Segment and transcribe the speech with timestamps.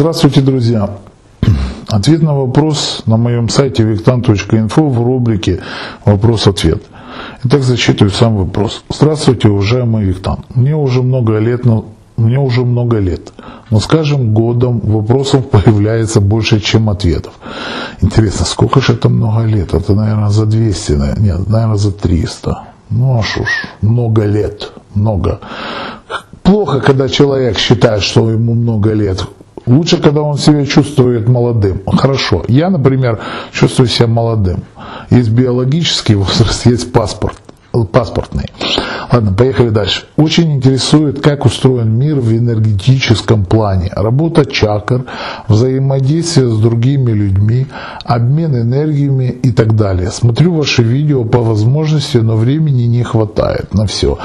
[0.00, 0.88] Здравствуйте, друзья!
[1.86, 5.60] Ответ на вопрос на моем сайте виктан.инфо в рубрике
[6.06, 6.82] «Вопрос-ответ».
[7.44, 8.82] Итак, зачитываю сам вопрос.
[8.88, 10.38] Здравствуйте, уважаемый Виктан.
[10.54, 11.84] Мне уже много лет, но
[12.16, 13.34] мне уже много лет.
[13.68, 17.34] Но с каждым годом вопросов появляется больше, чем ответов.
[18.00, 19.74] Интересно, сколько же это много лет?
[19.74, 22.58] Это, наверное, за 200, нет, наверное, за 300.
[22.88, 25.40] Ну аж уж, много лет, много.
[26.42, 29.26] Плохо, когда человек считает, что ему много лет.
[29.70, 31.82] Лучше, когда он себя чувствует молодым.
[31.86, 32.44] Хорошо.
[32.48, 33.20] Я, например,
[33.52, 34.64] чувствую себя молодым.
[35.10, 37.36] Есть биологический возраст, есть паспорт
[37.92, 38.46] паспортный.
[39.12, 40.04] Ладно, поехали дальше.
[40.16, 43.90] Очень интересует, как устроен мир в энергетическом плане.
[43.94, 45.04] Работа чакр,
[45.48, 47.66] взаимодействие с другими людьми,
[48.04, 50.10] обмен энергиями и так далее.
[50.10, 54.18] Смотрю ваши видео по возможности, но времени не хватает на все.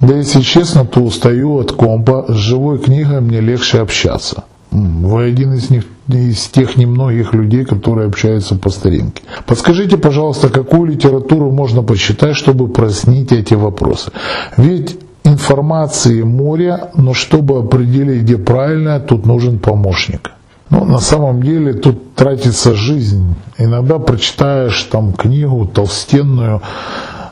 [0.00, 4.44] Да если честно, то устаю от компа, с живой книгой мне легче общаться.
[4.74, 9.22] Вы один из них из тех немногих людей, которые общаются по старинке.
[9.46, 14.10] Подскажите, пожалуйста, какую литературу можно почитать, чтобы прояснить эти вопросы?
[14.56, 20.32] Ведь информации море, но чтобы определить, где правильно, тут нужен помощник.
[20.70, 23.36] Ну, на самом деле тут тратится жизнь.
[23.58, 26.62] Иногда прочитаешь там книгу толстенную,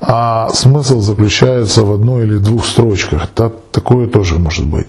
[0.00, 3.28] а смысл заключается в одной или двух строчках.
[3.28, 4.88] Так, такое тоже может быть.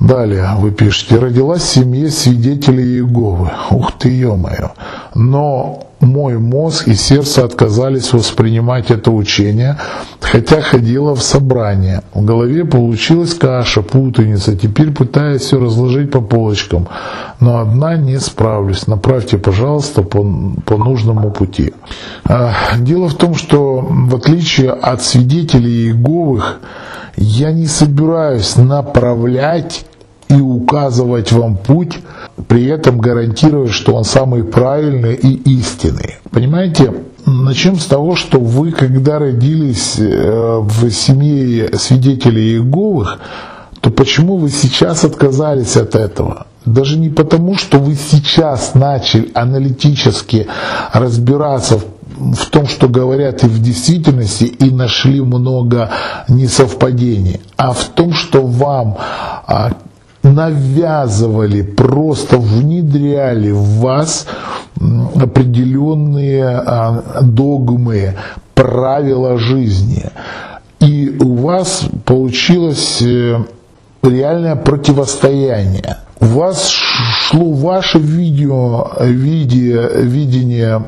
[0.00, 3.50] Далее вы пишете, родилась в семье свидетелей Иеговы.
[3.70, 4.72] Ух ты, ё-моё.
[5.14, 9.78] Но мой мозг и сердце отказались воспринимать это учение,
[10.20, 12.02] хотя ходила в собрание.
[12.12, 14.56] В голове получилась каша, путаница.
[14.56, 16.88] Теперь пытаюсь все разложить по полочкам,
[17.40, 18.86] но одна не справлюсь.
[18.86, 20.22] Направьте, пожалуйста, по,
[20.66, 21.72] по нужному пути.
[22.24, 26.60] А, дело в том, что в отличие от свидетелей Иеговых,
[27.16, 29.84] я не собираюсь направлять
[30.28, 31.98] и указывать вам путь,
[32.48, 36.16] при этом гарантируя, что он самый правильный и истинный.
[36.30, 36.92] Понимаете?
[37.24, 43.18] Начнем с того, что вы, когда родились э, в семье свидетелей Иеговых,
[43.80, 46.46] то почему вы сейчас отказались от этого?
[46.64, 50.46] Даже не потому, что вы сейчас начали аналитически
[50.92, 51.84] разбираться в
[52.16, 55.90] в том, что говорят и в действительности, и нашли много
[56.28, 58.96] несовпадений, а в том, что вам
[59.46, 59.72] а,
[60.22, 64.26] навязывали, просто внедряли в вас
[65.14, 68.16] определенные а, догмы,
[68.54, 70.04] правила жизни.
[70.80, 73.38] И у вас получилось э,
[74.02, 75.96] реальное противостояние.
[76.20, 80.82] У вас шло ваше видео, виде, видение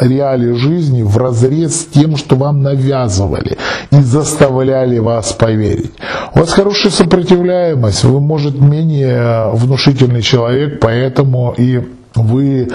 [0.00, 3.56] реалии жизни в разрез с тем, что вам навязывали
[3.90, 5.92] и заставляли вас поверить.
[6.34, 11.80] У вас хорошая сопротивляемость, вы, может, менее внушительный человек, поэтому и
[12.14, 12.68] вы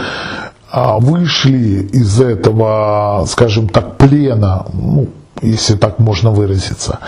[0.74, 5.08] вышли из этого, скажем так, плена, ну,
[5.42, 7.00] если так можно выразиться.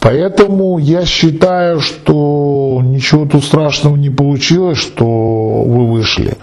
[0.00, 6.36] Поэтому я считаю, что ничего тут страшного не получилось, что вы вышли.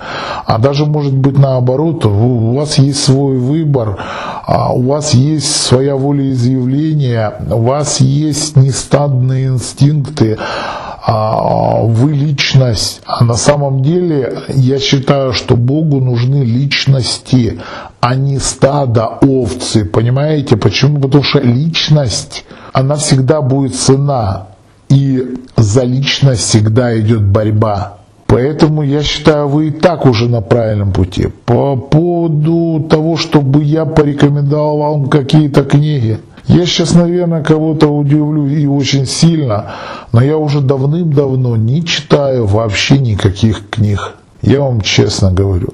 [0.46, 3.98] А даже может быть наоборот, у вас есть свой выбор,
[4.46, 13.02] а у вас есть своя волеизъявления, у вас есть нестадные инстинкты, а, вы личность.
[13.06, 17.60] А на самом деле я считаю, что Богу нужны личности,
[18.00, 19.86] а не стадо овцы.
[19.86, 20.56] Понимаете?
[20.58, 21.02] Почему?
[21.02, 24.48] Потому что личность, она всегда будет цена.
[24.90, 27.98] И за личность всегда идет борьба.
[28.28, 31.28] Поэтому я считаю, вы и так уже на правильном пути.
[31.46, 36.20] По поводу того, чтобы я порекомендовал вам какие-то книги.
[36.48, 39.72] Я сейчас, наверное, кого-то удивлю и очень сильно,
[40.12, 44.16] но я уже давным-давно не читаю вообще никаких книг.
[44.42, 45.70] Я вам честно говорю.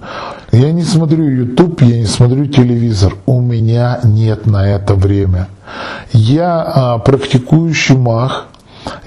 [0.52, 3.16] Я не смотрю YouTube, я не смотрю телевизор.
[3.26, 5.48] У меня нет на это время.
[6.14, 8.46] Я а, практикующий маг.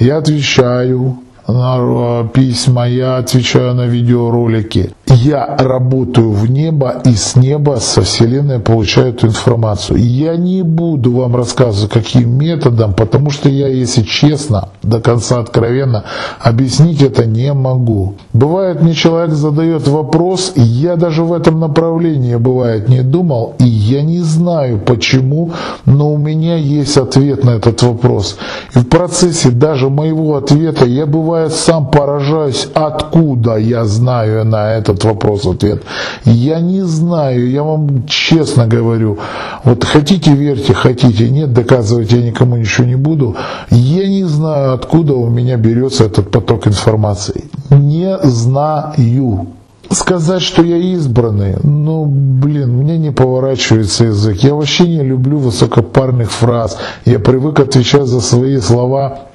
[0.01, 4.93] Я отвечаю на а, письма, я отвечаю на видеоролики.
[5.15, 9.99] Я работаю в небо и с неба, со Вселенной получаю эту информацию.
[9.99, 16.05] Я не буду вам рассказывать, каким методом, потому что я, если честно, до конца откровенно,
[16.41, 18.15] объяснить это не могу.
[18.33, 23.65] Бывает, мне человек задает вопрос, и я даже в этом направлении, бывает, не думал, и
[23.65, 25.51] я не знаю почему,
[25.85, 28.39] но у меня есть ответ на этот вопрос.
[28.75, 35.02] И в процессе даже моего ответа я, бывает, сам поражаюсь, откуда я знаю на этот
[35.05, 35.83] вопрос-ответ.
[36.25, 39.19] Я не знаю, я вам честно говорю.
[39.65, 43.37] Вот хотите верьте, хотите нет, доказывать я никому ничего не буду.
[43.71, 47.45] Я не знаю, откуда у меня берется этот поток информации.
[47.71, 49.49] Не знаю.
[49.91, 54.39] Сказать, что я избранный, ну, блин, мне не поворачивается язык.
[54.43, 56.79] Я вообще не люблю высокопарных фраз.
[57.05, 59.32] Я привык отвечать за свои слова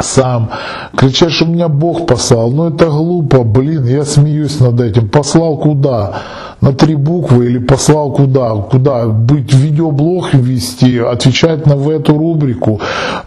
[0.00, 0.50] сам.
[0.96, 2.50] Кричать, что меня Бог послал.
[2.50, 5.08] Ну это глупо, блин, я смеюсь над этим.
[5.08, 6.22] Послал куда?
[6.60, 8.50] На три буквы или послал куда?
[8.56, 9.06] Куда?
[9.06, 12.80] Быть видеоблог вести, отвечать на в эту рубрику.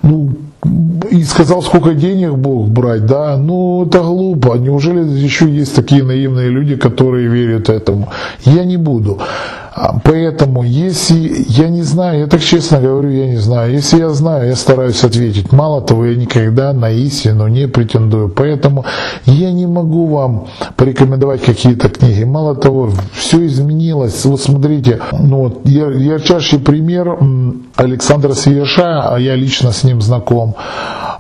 [0.04, 0.30] Ну,
[1.10, 4.56] и сказал, сколько денег Бог брать, да, ну это глупо.
[4.56, 8.10] Неужели еще есть такие наивные люди, которые верят этому?
[8.46, 9.20] Я не буду.
[9.74, 13.72] А, поэтому, если я не знаю, я так честно говорю, я не знаю.
[13.72, 15.54] Если я знаю, я стараюсь ответить.
[15.54, 18.28] Мало того, я никогда на истину не претендую.
[18.30, 18.84] Поэтому
[19.26, 22.26] я не могу вам порекомендовать какие-то книги.
[22.26, 24.26] Мало того, все изменилось.
[24.26, 27.18] Вот смотрите, ну вот ярчайший пример
[27.76, 30.51] Александра Свияша, а я лично с ним знаком.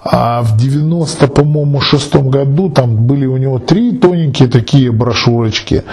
[0.04, 5.83] А в 90, по-моему, шестом году там были у него три тоненькие такие брошюрочки.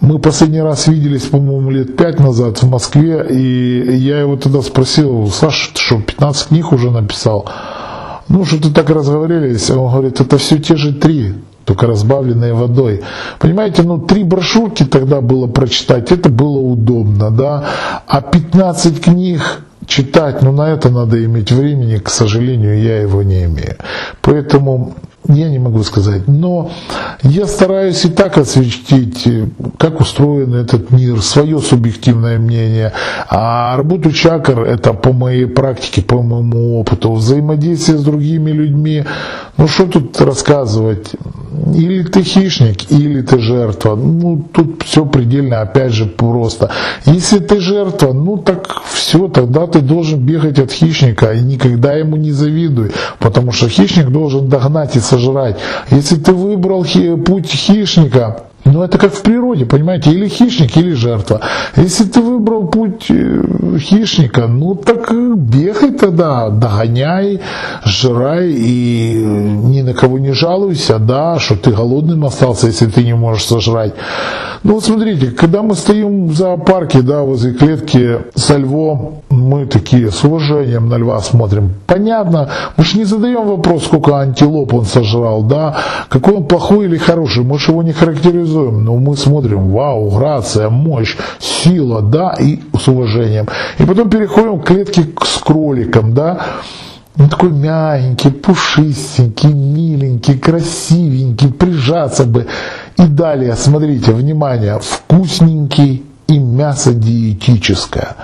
[0.00, 5.28] Мы последний раз виделись, по-моему, лет пять назад в Москве, и я его тогда спросил,
[5.28, 7.48] Саша, ты что, 15 книг уже написал?
[8.28, 9.70] Ну, что ты так разговорились?
[9.70, 11.34] Он говорит, это все те же три
[11.68, 13.02] только разбавленные водой.
[13.38, 17.64] Понимаете, ну три брошюрки тогда было прочитать, это было удобно, да,
[18.06, 23.44] а 15 книг читать, но на это надо иметь времени, к сожалению, я его не
[23.44, 23.76] имею.
[24.20, 24.94] Поэтому
[25.28, 26.26] я не могу сказать.
[26.26, 26.70] Но
[27.22, 29.28] я стараюсь и так осветить,
[29.76, 32.92] как устроен этот мир, свое субъективное мнение.
[33.28, 39.04] А работу чакр– это по моей практике, по моему опыту, взаимодействие с другими людьми.
[39.56, 41.10] Ну что тут рассказывать?
[41.74, 43.96] Или ты хищник, или ты жертва.
[43.96, 46.70] Ну тут все предельно, опять же, просто.
[47.04, 52.16] Если ты жертва, ну так все, тогда ты должен бегать от хищника и никогда ему
[52.16, 55.17] не завидуй, потому что хищник должен догнать и сожрать.
[55.90, 56.84] Если ты выбрал
[57.16, 61.40] путь хищника, ну, это как в природе, понимаете, или хищник, или жертва.
[61.76, 67.40] Если ты выбрал путь э, хищника, ну так бегай тогда, догоняй,
[67.84, 73.14] жрай и ни на кого не жалуйся, да, что ты голодным остался, если ты не
[73.14, 73.94] можешь сожрать.
[74.64, 80.10] Ну вот смотрите, когда мы стоим в зоопарке, да, возле клетки со львом, мы такие
[80.10, 81.74] с уважением на льва смотрим.
[81.86, 85.76] Понятно, мы же не задаем вопрос, сколько антилоп он сожрал, да,
[86.08, 90.68] какой он плохой или хороший, мы же его не характеризуем, но мы смотрим, вау, грация,
[90.70, 93.46] мощь, сила, да, и с уважением.
[93.78, 96.40] И потом переходим к клетке с кроликом, да,
[97.18, 102.46] он такой мягенький, пушистенький, миленький, красивенький, прижаться бы.
[102.96, 108.14] И далее, смотрите, внимание, вкусненький и мясо диетическое.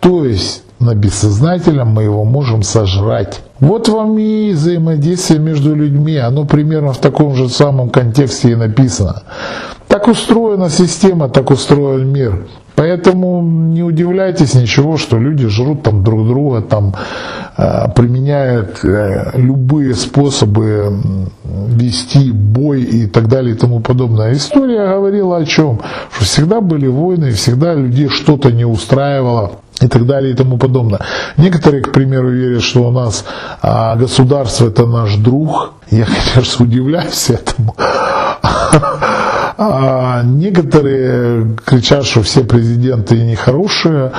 [0.00, 3.40] То есть на бессознательном мы его можем сожрать.
[3.60, 9.22] Вот вам и взаимодействие между людьми, оно примерно в таком же самом контексте и написано.
[9.92, 12.46] Так устроена система, так устроен мир.
[12.76, 16.94] Поэтому не удивляйтесь ничего, что люди жрут там друг друга, там
[17.58, 20.98] э, применяют э, любые способы
[21.44, 24.32] вести бой и так далее и тому подобное.
[24.32, 25.80] История говорила о чем?
[26.10, 31.00] Что всегда были войны, всегда людей что-то не устраивало и так далее и тому подобное.
[31.36, 33.26] Некоторые, к примеру, верят, что у нас
[33.60, 35.74] а, государство это наш друг.
[35.90, 37.76] Я, конечно, удивляюсь этому.
[39.58, 44.12] А некоторые кричат, что все президенты нехорошие.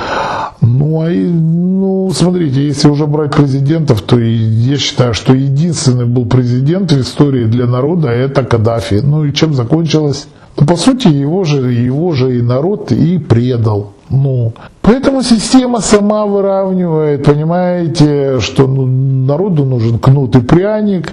[0.60, 6.26] Ну, а и, ну, смотрите, если уже брать президентов, то я считаю, что единственный был
[6.26, 9.00] президент в истории для народа это Каддафи.
[9.02, 10.26] Ну и чем закончилось?
[10.56, 13.93] Ну, по сути, его же, его же и народ и предал.
[14.10, 21.12] Ну, поэтому система сама выравнивает, понимаете, что ну, народу нужен кнут и пряник,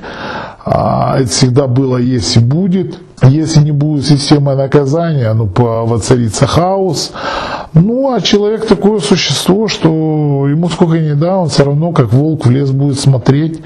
[0.66, 3.00] а это всегда было, есть и будет.
[3.24, 7.12] Если не будет системы наказания, ну, воцарится хаос.
[7.74, 9.88] Ну, а человек такое существо, что
[10.48, 13.62] ему сколько ни да, он все равно, как волк в лес будет смотреть,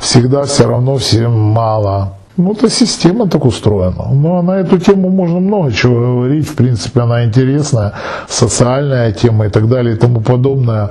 [0.00, 2.14] всегда все равно всем мало.
[2.36, 4.12] Ну, эта система так устроена.
[4.12, 6.48] Но на эту тему можно много чего говорить.
[6.48, 7.92] В принципе, она интересная,
[8.28, 10.90] социальная тема и так далее и тому подобное.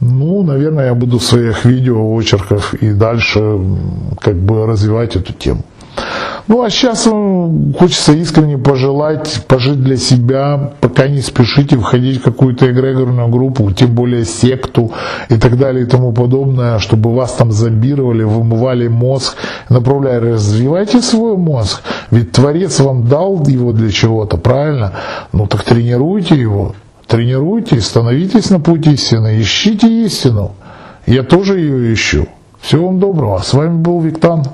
[0.00, 3.58] Ну, наверное, я буду в своих видео, очерках и дальше
[4.20, 5.62] как бы развивать эту тему.
[6.46, 7.08] Ну а сейчас
[7.78, 13.94] хочется искренне пожелать пожить для себя, пока не спешите входить в какую-то эгрегорную группу, тем
[13.94, 14.92] более секту
[15.30, 19.36] и так далее и тому подобное, чтобы вас там зомбировали, вымывали мозг,
[19.70, 21.80] направляя, развивайте свой мозг.
[22.10, 24.92] Ведь Творец вам дал его для чего-то, правильно?
[25.32, 26.74] Ну так тренируйте его,
[27.06, 30.52] тренируйте, становитесь на путь истины, ищите истину.
[31.06, 32.26] Я тоже ее ищу.
[32.60, 33.38] Всего вам доброго.
[33.38, 34.44] С вами был Виктан.